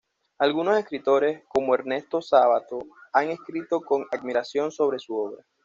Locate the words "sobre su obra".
4.71-5.45